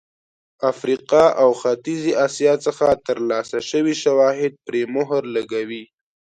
[0.71, 5.83] افریقا او ختیځې اسیا څخه ترلاسه شوي شواهد پرې مهر لګوي.